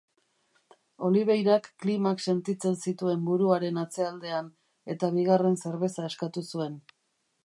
[1.07, 4.51] Oliveirak kilimak sentitzen zituen buruaren atzealdean,
[4.95, 6.79] eta bigarren zerbeza eskatu zuen.